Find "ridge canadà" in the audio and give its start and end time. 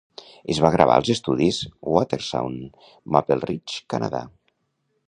3.45-4.25